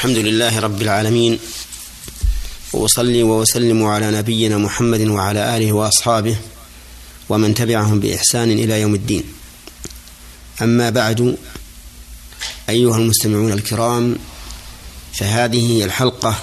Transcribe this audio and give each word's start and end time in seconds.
الحمد 0.00 0.18
لله 0.18 0.60
رب 0.60 0.82
العالمين 0.82 1.38
وأصلي 2.72 3.22
وأسلم 3.22 3.84
على 3.84 4.10
نبينا 4.10 4.58
محمد 4.58 5.00
وعلى 5.00 5.56
آله 5.56 5.72
وأصحابه 5.72 6.36
ومن 7.28 7.54
تبعهم 7.54 8.00
بإحسان 8.00 8.50
إلى 8.50 8.80
يوم 8.80 8.94
الدين. 8.94 9.24
أما 10.62 10.90
بعد 10.90 11.36
أيها 12.68 12.96
المستمعون 12.96 13.52
الكرام 13.52 14.16
فهذه 15.12 15.84
الحلقة 15.84 16.38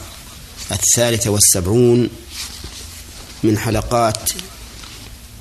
الثالثة 0.72 1.30
والسبعون 1.30 2.10
من 3.44 3.58
حلقات 3.58 4.30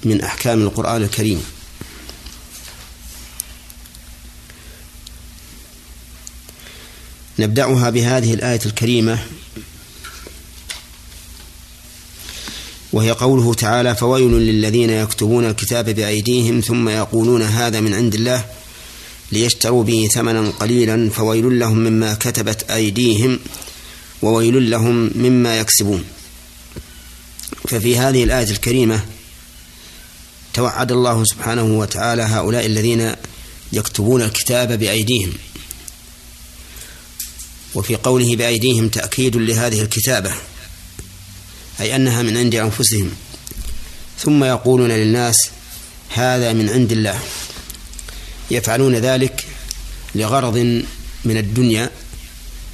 من 0.05 0.21
أحكام 0.21 0.63
القرآن 0.63 1.03
الكريم. 1.03 1.45
نبدأها 7.39 7.91
بهذه 7.91 8.35
الآية 8.35 8.61
الكريمة. 8.67 9.19
وهي 12.93 13.11
قوله 13.11 13.55
تعالى 13.55 13.97
فويل 13.97 14.31
للذين 14.33 14.91
يكتبون 14.91 15.45
الكتاب 15.45 15.91
بأيديهم 15.91 16.61
ثم 16.61 16.89
يقولون 16.89 17.43
هذا 17.43 17.81
من 17.81 17.95
عند 17.95 18.15
الله 18.15 18.45
ليشتروا 19.33 19.85
به 19.85 20.09
ثمنا 20.15 20.51
قليلا 20.51 21.11
فويل 21.11 21.59
لهم 21.59 21.79
مما 21.79 22.15
كتبت 22.15 22.71
أيديهم 22.71 23.39
وويل 24.23 24.71
لهم 24.71 25.11
مما 25.15 25.59
يكسبون. 25.59 26.05
ففي 27.69 27.99
هذه 27.99 28.25
الآية 28.25 28.51
الكريمة 28.51 29.01
توعد 30.55 30.93
الله 30.93 31.25
سبحانه 31.25 31.79
وتعالى 31.79 32.23
هؤلاء 32.23 32.67
الذين 32.67 33.13
يكتبون 33.73 34.23
الكتاب 34.23 34.79
بأيديهم. 34.79 35.33
وفي 37.77 37.97
قوله 37.97 38.37
بأيديهم 38.37 38.89
تأكيد 38.89 39.37
لهذه 39.37 39.83
الكتابة 39.83 40.35
أي 41.81 41.97
أنها 41.97 42.23
من 42.23 42.37
عند 42.37 42.55
أنفسهم. 42.55 43.11
ثم 44.19 44.45
يقولون 44.45 44.91
للناس 44.91 45.51
هذا 46.15 46.53
من 46.53 46.69
عند 46.69 46.93
الله. 46.93 47.21
يفعلون 48.51 48.95
ذلك 48.95 49.45
لغرض 50.15 50.57
من 51.25 51.37
الدنيا 51.37 51.91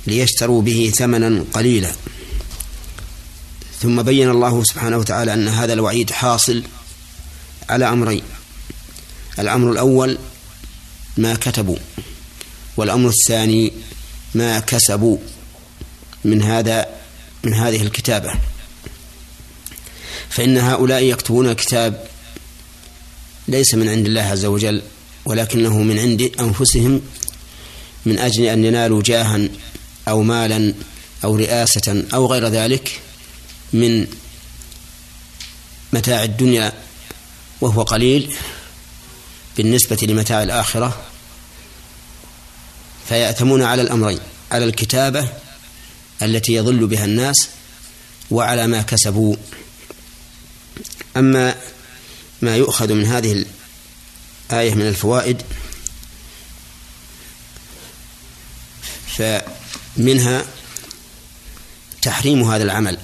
ليشتروا 0.07 0.63
به 0.63 0.93
ثمنا 0.97 1.45
قليلا. 1.53 1.93
ثم 3.81 4.03
بين 4.03 4.31
الله 4.31 4.65
سبحانه 4.65 4.99
وتعالى 4.99 5.35
أن 5.35 5.49
هذا 5.49 5.73
الوعيد 5.73 6.11
حاصل 6.11 6.63
على 7.69 7.89
أمرين. 7.89 8.23
الأمر 9.39 9.73
الأول 9.73 10.19
ما 11.17 11.35
كتبوا 11.35 11.79
والأمر 12.77 13.09
الثاني 13.09 13.73
ما 14.35 14.59
كسبوا 14.59 15.19
من 16.25 16.43
هذا 16.43 16.87
من 17.45 17.55
هذه 17.55 17.83
الكتابة. 17.83 18.33
فإن 20.31 20.59
هؤلاء 20.59 21.03
يكتبون 21.03 21.49
الكتاب 21.49 22.07
ليس 23.49 23.75
من 23.75 23.89
عند 23.89 24.07
الله 24.07 24.23
عز 24.23 24.45
وجل 24.45 24.83
ولكنه 25.25 25.83
من 25.83 25.99
عند 25.99 26.33
أنفسهم 26.41 27.03
من 28.07 28.19
أجل 28.19 28.45
أن 28.45 28.65
ينالوا 28.65 29.03
جاها 29.03 29.49
أو 30.09 30.23
مالا 30.23 30.75
أو 31.25 31.37
رئاسة 31.37 32.05
أو 32.15 32.27
غير 32.27 32.49
ذلك 32.49 33.01
من 33.73 34.07
متاع 35.93 36.25
الدنيا 36.25 36.73
وهو 37.61 37.83
قليل 37.83 38.35
بالنسبة 39.57 39.99
لمتاع 40.03 40.43
الآخرة. 40.43 41.03
فيأتمون 43.13 43.63
على 43.63 43.83
الأمرين 43.83 44.19
على 44.53 44.65
الكتابة 44.65 45.29
التي 46.23 46.53
يضل 46.53 46.87
بها 46.87 47.05
الناس 47.05 47.49
وعلى 48.31 48.67
ما 48.67 48.83
كسبوا. 48.83 49.37
أما 51.17 51.55
ما 52.43 52.57
يؤخذ 52.57 52.93
من 52.93 53.07
هذه 53.07 53.45
الآية 54.51 54.75
من 54.75 54.89
الفوائد 54.89 55.43
فمنها 59.07 60.45
تحريم 62.03 62.43
هذا 62.43 62.63
العمل 62.63 62.99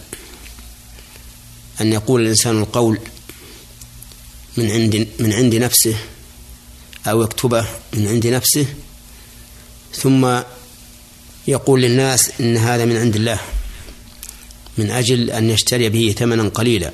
أن 1.81 1.93
يقول 1.93 2.23
الإنسان 2.23 2.59
القول 2.59 2.99
من 4.57 4.71
عند 4.71 5.09
من 5.19 5.33
عند 5.33 5.55
نفسه 5.55 5.97
أو 7.07 7.23
يكتبه 7.23 7.67
من 7.93 8.09
عند 8.09 8.27
نفسه 8.27 8.67
ثم 9.95 10.41
يقول 11.49 11.83
للناس 11.83 12.31
إن 12.41 12.57
هذا 12.57 12.85
من 12.85 12.97
عند 12.97 13.17
الله 13.17 13.41
من 14.79 14.91
أجل 14.91 15.31
أن 15.31 15.51
يشتري 15.51 15.89
به 15.89 16.15
ثمنا 16.19 16.49
قليلا. 16.49 16.93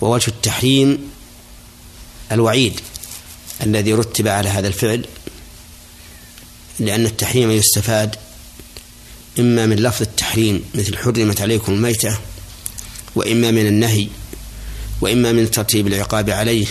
ووجه 0.00 0.28
التحريم 0.28 1.10
الوعيد 2.32 2.80
الذي 3.62 3.92
رتب 3.92 4.28
على 4.28 4.48
هذا 4.48 4.68
الفعل 4.68 5.04
لأن 6.78 7.06
التحريم 7.06 7.50
يستفاد 7.50 8.16
إما 9.38 9.66
من 9.66 9.76
لفظ 9.76 10.02
التحريم 10.02 10.64
مثل 10.74 10.96
حرمت 10.96 11.40
عليكم 11.40 11.72
الميتة 11.72 12.18
وإما 13.14 13.50
من 13.50 13.66
النهي 13.66 14.08
وإما 15.00 15.32
من 15.32 15.50
ترتيب 15.50 15.86
العقاب 15.86 16.30
عليه 16.30 16.66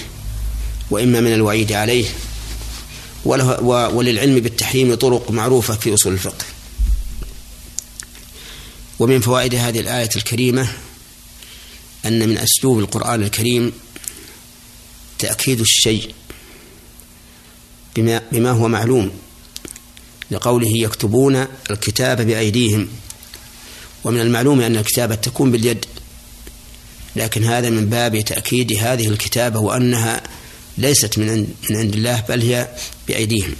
وإما 0.91 1.21
من 1.21 1.33
الوعيد 1.33 1.71
عليه. 1.71 2.05
وله 3.25 3.61
وللعلم 3.89 4.39
بالتحريم 4.39 4.95
طرق 4.95 5.31
معروفة 5.31 5.75
في 5.75 5.93
أصول 5.93 6.13
الفقه. 6.13 6.45
ومن 8.99 9.19
فوائد 9.19 9.55
هذه 9.55 9.79
الآية 9.79 10.09
الكريمة 10.15 10.67
أن 12.05 12.29
من 12.29 12.37
أسلوب 12.37 12.79
القرآن 12.79 13.23
الكريم 13.23 13.71
تأكيد 15.19 15.59
الشيء 15.59 16.13
بما, 17.95 18.21
بما 18.31 18.51
هو 18.51 18.67
معلوم 18.67 19.11
لقوله 20.31 20.71
يكتبون 20.77 21.47
الكتاب 21.71 22.21
بأيديهم. 22.21 22.87
ومن 24.03 24.21
المعلوم 24.21 24.61
أن 24.61 24.77
الكتابة 24.77 25.15
تكون 25.15 25.51
باليد 25.51 25.85
لكن 27.15 27.43
هذا 27.43 27.69
من 27.69 27.85
باب 27.85 28.21
تأكيد 28.21 28.73
هذه 28.73 29.07
الكتابة 29.07 29.59
وأنها 29.59 30.23
ليست 30.79 31.17
من 31.17 31.29
عند, 31.29 31.47
من 31.69 31.77
عند 31.77 31.93
الله 31.93 32.23
بل 32.29 32.41
هي 32.41 32.67
بأيديهم. 33.07 33.55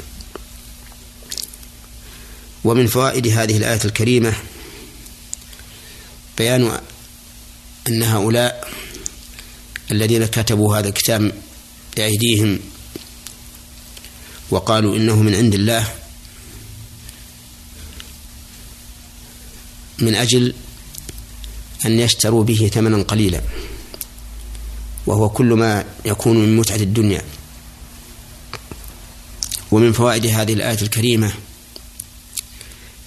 ومن 2.63 2.88
فوائد 2.88 3.28
هذه 3.28 3.57
الآية 3.57 3.80
الكريمة 3.85 4.34
بيان 6.38 6.80
أن 7.88 8.03
هؤلاء 8.03 8.72
الذين 9.91 10.25
كتبوا 10.25 10.78
هذا 10.78 10.88
الكتاب 10.88 11.31
بأيديهم 11.97 12.59
وقالوا 14.51 14.96
إنه 14.96 15.16
من 15.22 15.36
عند 15.36 15.53
الله 15.53 15.94
من 20.00 20.16
أجل 20.16 20.53
أن 21.86 22.00
يشتروا 22.00 22.44
به 22.44 22.72
ثمنا 22.74 23.03
قليلا. 23.03 23.41
وهو 25.09 25.29
كل 25.29 25.53
ما 25.53 25.85
يكون 26.05 26.37
من 26.37 26.57
متعة 26.57 26.75
الدنيا. 26.75 27.21
ومن 29.71 29.91
فوائد 29.91 30.25
هذه 30.25 30.53
الآية 30.53 30.81
الكريمة 30.81 31.31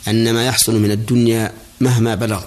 أن 0.08 0.34
ما 0.34 0.46
يحصل 0.46 0.80
من 0.80 0.90
الدنيا 0.90 1.52
مهما 1.80 2.14
بلغ 2.14 2.42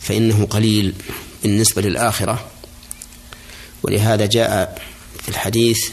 فإنه 0.00 0.46
قليل 0.46 0.94
بالنسبة 1.42 1.82
للآخرة. 1.82 2.46
ولهذا 3.82 4.26
جاء 4.26 4.82
في 5.22 5.28
الحديث 5.28 5.88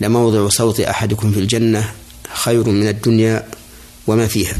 لموضع 0.00 0.48
صوت 0.48 0.80
أحدكم 0.80 1.32
في 1.32 1.40
الجنة 1.40 1.94
خير 2.32 2.68
من 2.68 2.88
الدنيا 2.88 3.48
وما 4.06 4.26
فيها. 4.26 4.56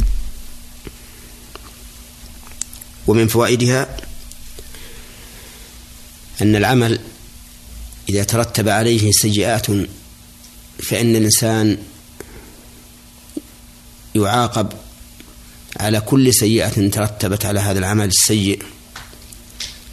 ومن 3.07 3.29
فوائدها 3.29 3.97
أن 6.43 6.57
العمل 6.57 6.99
إذا 8.09 8.25
ترتب 8.25 8.69
عليه 8.69 9.11
سيئات 9.13 9.67
فإن 10.83 11.17
الإنسان 11.17 11.79
يعاقب 14.15 14.73
على 15.81 16.01
كل 16.01 16.35
سيئة 16.35 16.89
ترتبت 16.89 17.47
على 17.47 17.61
هذا 17.61 17.79
العمل 17.79 18.09
السيء. 18.09 18.63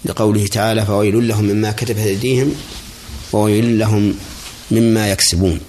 لقوله 0.06 0.48
تعالى 0.48 0.86
فويل 0.86 1.28
لهم 1.28 1.46
مما 1.46 1.72
كتبت 1.72 1.98
أيديهم 1.98 2.56
وويل 3.34 3.80
لهم 3.80 4.16
مما 4.72 5.12
يكسبون. 5.12 5.60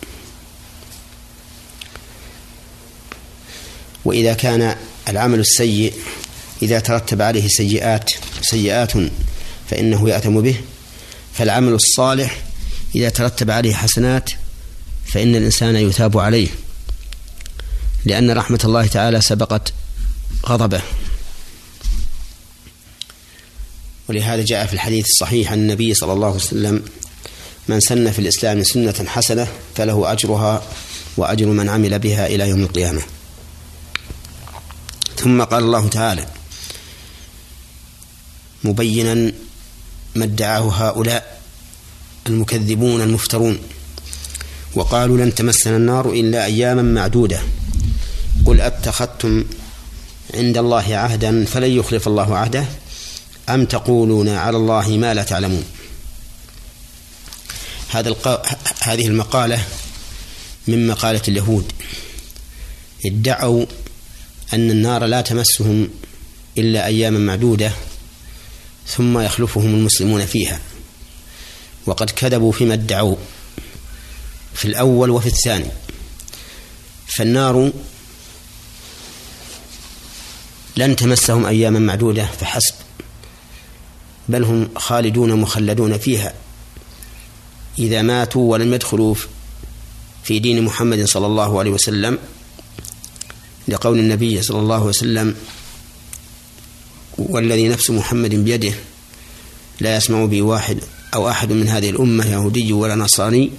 وإذا 4.05 4.33
كان 4.33 4.77
العمل 5.09 5.41
السيء 5.41 5.93
إذا 6.63 6.79
ترتب 6.79 7.23
عليه 7.23 7.49
سيئات 7.49 8.11
سيئات 8.43 8.93
فإنه 9.73 10.09
يأثم 10.09 10.41
به. 10.41 10.61
فالعمل 11.35 11.73
الصالح 11.73 12.43
إذا 12.95 13.09
ترتب 13.09 13.51
عليه 13.51 13.75
حسنات 13.75 14.31
فإن 15.07 15.37
الإنسان 15.37 15.77
يثاب 15.77 16.19
عليه 16.19 16.49
لأن 18.05 18.31
رحمة 18.31 18.61
الله 18.65 18.87
تعالى 18.87 19.21
سبقت 19.21 19.73
غضبه. 20.47 20.83
ولهذا 24.09 24.45
جاء 24.45 24.67
في 24.67 24.73
الحديث 24.73 25.07
الصحيح 25.07 25.53
عن 25.53 25.59
النبي 25.59 25.95
صلى 25.95 26.13
الله 26.13 26.27
عليه 26.27 26.37
وسلم 26.37 26.83
من 27.69 27.81
سن 27.81 28.11
في 28.11 28.19
الإسلام 28.19 28.63
سنة 28.63 29.05
حسنة 29.07 29.49
فله 29.75 30.13
أجرها 30.13 30.63
وأجر 31.17 31.47
من 31.47 31.69
عمل 31.69 31.99
بها 31.99 32.27
إلى 32.27 32.49
يوم 32.49 32.63
القيامة. 32.63 33.03
ثم 35.17 35.43
قال 35.43 35.65
الله 35.65 35.89
تعالى 35.89 36.27
مبينا 38.65 39.33
ما 40.15 40.25
ادعاه 40.25 40.89
هؤلاء 40.89 41.41
المكذبون 42.27 43.01
المفترون. 43.01 43.59
وقالوا 44.75 45.19
لن 45.19 45.35
تمسنا 45.35 45.77
النار 45.77 46.11
إلا 46.11 46.45
أياما 46.45 46.83
معدودة. 46.83 47.41
قل 48.47 48.61
أتخذتم 48.61 49.45
عند 50.35 50.59
الله 50.59 50.97
عهدا 50.97 51.45
فلن 51.45 51.71
يخلف 51.71 52.09
الله 52.09 52.37
عهده 52.37 52.65
أم 53.49 53.65
تقولون 53.65 54.29
على 54.29 54.57
الله 54.57 54.89
ما 54.89 55.15
لا 55.15 55.23
تعلمون. 55.23 55.65
هذا 57.91 58.09
الق... 58.09 58.47
هذه 58.81 59.07
المقالة 59.07 59.65
من 60.69 60.87
مقالة 60.87 61.23
اليهود. 61.29 61.73
ادعوا 63.07 63.67
أن 64.55 64.71
النار 64.71 65.05
لا 65.05 65.21
تمسهم 65.21 65.89
إلا 66.59 66.87
أياما 66.87 67.19
معدودة. 67.19 67.73
ثم 68.87 69.19
يخلفهم 69.19 69.75
المسلمون 69.75 70.27
فيها. 70.27 70.61
وقد 71.87 72.11
كذبوا 72.11 72.53
فيما 72.53 72.75
ادعوا 72.75 73.17
في 74.55 74.65
الأول 74.65 75.11
وفي 75.11 75.27
الثاني. 75.27 75.71
فالنار 77.07 77.73
لن 80.77 80.97
تمسهم 80.97 81.47
أياما 81.47 81.79
معدودة 81.79 82.27
فحسب. 82.27 82.75
بل 84.29 84.45
هم 84.45 84.69
خالدون 84.77 85.41
مخلدون 85.41 85.99
فيها. 85.99 86.35
إذا 87.79 88.03
ماتوا 88.03 88.53
ولم 88.53 88.75
يدخلوا 88.75 89.15
في 90.25 90.39
دين 90.39 90.65
محمد 90.65 91.05
صلى 91.05 91.27
الله 91.27 91.59
عليه 91.59 91.71
وسلم 91.71 92.19
لقول 93.69 93.99
النبي 93.99 94.43
صلى 94.43 94.59
الله 94.59 94.75
عليه 94.75 94.85
وسلم 94.85 95.35
والذي 97.19 97.69
نفس 97.69 97.91
محمد 97.91 98.35
بيده 98.35 98.73
لا 99.81 99.97
يسمع 99.97 100.25
بي 100.25 100.43
واحد 100.43 100.79
أو 101.15 101.29
أحد 101.29 101.53
من 101.53 101.69
هذه 101.69 101.91
الأمة 101.91 102.27
يهودي 102.27 102.73
ولا 102.73 102.95
نصراني 102.95 103.51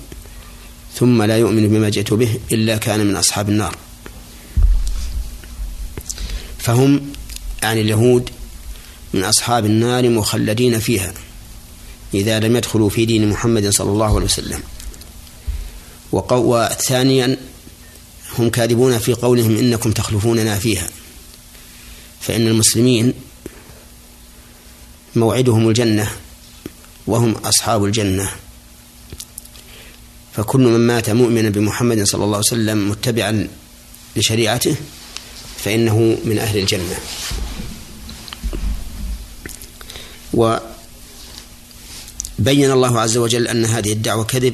ثم 0.95 1.23
لا 1.23 1.37
يؤمن 1.37 1.67
بما 1.67 1.89
جئت 1.89 2.13
به 2.13 2.39
إلا 2.51 2.77
كان 2.77 3.05
من 3.05 3.15
أصحاب 3.15 3.49
النار. 3.49 3.77
فهم 6.57 7.01
يعني 7.63 7.81
اليهود 7.81 8.29
من 9.13 9.23
أصحاب 9.23 9.65
النار 9.65 10.09
مخلدين 10.09 10.79
فيها 10.79 11.13
إذا 12.13 12.39
لم 12.39 12.55
يدخلوا 12.55 12.89
في 12.89 13.05
دين 13.05 13.29
محمد 13.29 13.69
صلى 13.69 13.89
الله 13.89 14.15
عليه 14.15 14.25
وسلم. 14.25 14.59
وثانيا 16.31 17.37
هم 18.39 18.49
كاذبون 18.49 18.99
في 18.99 19.13
قولهم 19.13 19.57
إنكم 19.57 19.91
تخلفوننا 19.91 20.59
فيها 20.59 20.87
فإن 22.21 22.47
المسلمين 22.47 23.13
موعدهم 25.15 25.69
الجنة 25.69 26.11
وهم 27.07 27.31
أصحاب 27.31 27.85
الجنة. 27.85 28.29
فكل 30.33 30.59
من 30.59 30.79
مات 30.87 31.09
مؤمنا 31.09 31.49
بمحمد 31.49 32.03
صلى 32.03 32.23
الله 32.23 32.37
عليه 32.37 32.47
وسلم 32.47 32.89
متبعا 32.89 33.47
لشريعته 34.15 34.75
فإنه 35.63 36.17
من 36.25 36.39
أهل 36.39 36.57
الجنة. 36.57 36.99
وبين 40.33 40.61
الله 42.71 42.99
عز 42.99 43.17
وجل 43.17 43.47
أن 43.47 43.65
هذه 43.65 43.91
الدعوة 43.91 44.23
كذب 44.23 44.53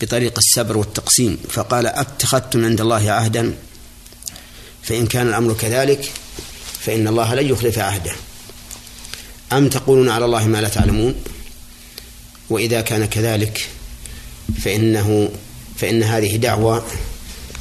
بطريق 0.00 0.38
السبر 0.38 0.76
والتقسيم 0.76 1.38
فقال 1.48 1.86
أتخذتم 1.86 2.64
عند 2.64 2.80
الله 2.80 3.10
عهدا 3.10 3.54
فإن 4.82 5.06
كان 5.06 5.28
الأمر 5.28 5.54
كذلك 5.54 6.12
فإن 6.80 7.08
الله 7.08 7.34
لن 7.34 7.46
يخلف 7.46 7.78
عهده. 7.78 8.12
أم 9.52 9.68
تقولون 9.68 10.08
على 10.08 10.24
الله 10.24 10.46
ما 10.46 10.60
لا 10.60 10.68
تعلمون؟ 10.68 11.14
وإذا 12.50 12.80
كان 12.80 13.04
كذلك 13.04 13.68
فإنه 14.62 15.30
فإن 15.76 16.02
هذه 16.02 16.36
دعوة 16.36 16.86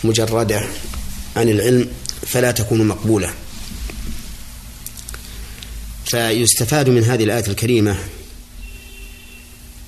مجردة 0.03 0.67
عن 1.35 1.49
العلم 1.49 1.89
فلا 2.27 2.51
تكون 2.51 2.87
مقبولة. 2.87 3.33
فيستفاد 6.05 6.89
من 6.89 7.03
هذه 7.03 7.23
الآية 7.23 7.47
الكريمة 7.47 7.97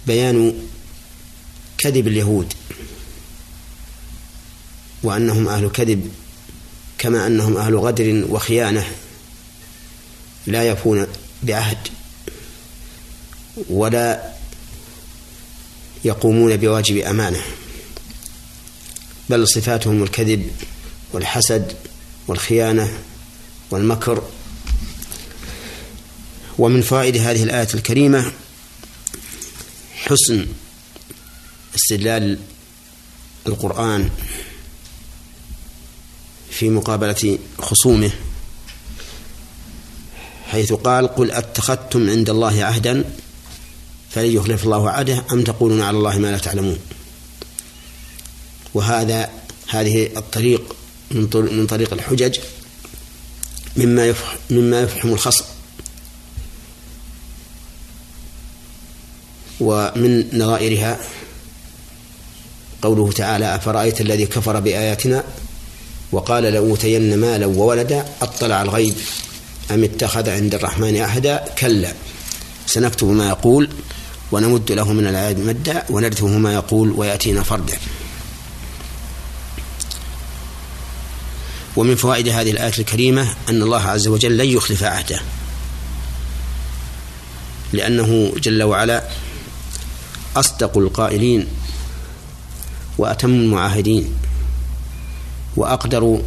بيان 0.07 0.53
كذب 1.77 2.07
اليهود 2.07 2.53
وأنهم 5.03 5.47
أهل 5.47 5.69
كذب 5.69 6.11
كما 6.97 7.27
أنهم 7.27 7.57
أهل 7.57 7.75
غدر 7.75 8.25
وخيانة 8.29 8.85
لا 10.47 10.63
يفون 10.63 11.07
بعهد. 11.43 11.87
ولا 13.69 14.33
يقومون 16.05 16.57
بواجب 16.57 16.97
أمانة. 16.97 17.41
بل 19.29 19.47
صفاتهم 19.47 20.03
الكذب 20.03 20.51
والحسد 21.13 21.75
والخيانة 22.27 22.97
والمكر. 23.71 24.23
ومن 26.57 26.81
فوائد 26.81 27.17
هذه 27.17 27.43
الآية 27.43 27.67
الكريمة 27.73 28.31
حسن 29.95 30.45
استدلال 31.75 32.39
القرآن 33.47 34.09
في 36.51 36.69
مقابلة 36.69 37.39
خصومه. 37.59 38.11
حيث 40.51 40.73
قال 40.73 41.07
قل 41.07 41.31
أتخذتم 41.31 42.09
عند 42.09 42.29
الله 42.29 42.63
عهدا 42.63 43.03
فلن 44.09 44.31
يخلف 44.35 44.63
الله 44.63 44.89
عهده 44.89 45.23
أم 45.31 45.43
تقولون 45.43 45.81
على 45.81 45.97
الله 45.97 46.17
ما 46.17 46.27
لا 46.27 46.37
تعلمون؟ 46.37 46.77
وهذا 48.73 49.29
هذه 49.67 50.09
الطريق 50.17 50.75
من 51.11 51.67
طريق 51.69 51.93
الحجج 51.93 52.39
مما 53.77 54.05
يفهم 54.05 54.37
مما 54.49 54.81
يفهم 54.81 55.13
الخصم. 55.13 55.45
ومن 59.59 60.37
نظائرها 60.37 60.99
قوله 62.81 63.11
تعالى 63.11 63.55
أفرأيت 63.55 64.01
الذي 64.01 64.25
كفر 64.25 64.59
بآياتنا 64.59 65.23
وقال 66.11 66.43
لأوتين 66.43 67.17
مالا 67.17 67.45
وولدا 67.45 68.05
أطلع 68.21 68.61
الغيب. 68.61 68.95
أم 69.73 69.83
اتخذ 69.83 70.29
عند 70.29 70.55
الرحمن 70.55 70.97
عهدا 70.97 71.45
كلا. 71.57 71.93
سنكتب 72.65 73.07
ما 73.07 73.29
يقول 73.29 73.69
ونمد 74.31 74.71
له 74.71 74.93
من 74.93 75.07
العياد 75.07 75.39
مدا 75.39 75.83
ونرثه 75.89 76.27
ما 76.27 76.53
يقول 76.53 76.91
ويأتينا 76.91 77.43
فردا. 77.43 77.77
ومن 81.75 81.95
فوائد 81.95 82.27
هذه 82.27 82.51
الآية 82.51 82.73
الكريمة 82.79 83.27
أن 83.49 83.61
الله 83.61 83.81
عز 83.81 84.07
وجل 84.07 84.37
لن 84.37 84.45
يخلف 84.45 84.83
عهده. 84.83 85.21
لأنه 87.73 88.33
جل 88.37 88.63
وعلا 88.63 89.03
أصدق 90.35 90.77
القائلين 90.77 91.47
وأتم 92.97 93.29
المعاهدين 93.29 94.15
وأقدر 95.55 96.21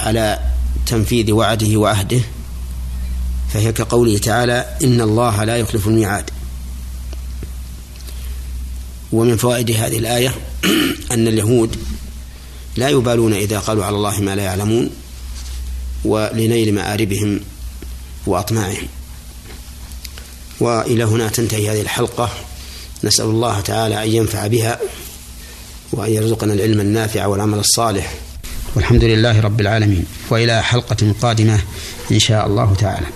على 0.00 0.38
تنفيذ 0.86 1.32
وعده 1.32 1.76
وعهده 1.76 2.20
فهي 3.52 3.72
كقوله 3.72 4.18
تعالى 4.18 4.76
إن 4.84 5.00
الله 5.00 5.44
لا 5.44 5.56
يخلف 5.56 5.86
الميعاد. 5.86 6.30
ومن 9.12 9.36
فوائد 9.36 9.70
هذه 9.70 9.98
الآية 9.98 10.34
أن 11.12 11.28
اليهود 11.28 11.76
لا 12.76 12.88
يبالون 12.88 13.32
إذا 13.32 13.58
قالوا 13.58 13.84
على 13.84 13.96
الله 13.96 14.20
ما 14.20 14.34
لا 14.34 14.42
يعلمون 14.42 14.90
ولنيل 16.04 16.74
مآربهم 16.74 17.40
وأطماعهم. 18.26 18.88
وإلى 20.60 21.04
هنا 21.04 21.28
تنتهي 21.28 21.70
هذه 21.70 21.80
الحلقة. 21.80 22.30
نسأل 23.04 23.24
الله 23.24 23.60
تعالى 23.60 24.04
أن 24.04 24.08
ينفع 24.08 24.46
بها 24.46 24.80
وأن 25.92 26.12
يرزقنا 26.12 26.52
العلم 26.52 26.80
النافع 26.80 27.26
والعمل 27.26 27.58
الصالح. 27.58 28.14
والحمد 28.76 29.04
لله 29.04 29.40
رب 29.40 29.60
العالمين. 29.60 30.04
وإلى 30.30 30.62
حلقة 30.62 31.14
قادمة 31.22 31.60
إن 32.12 32.18
شاء 32.18 32.46
الله 32.46 32.74
تعالى. 32.74 33.06